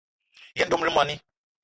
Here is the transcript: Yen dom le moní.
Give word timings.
Yen 0.57 0.69
dom 0.71 0.83
le 0.83 0.89
moní. 0.95 1.15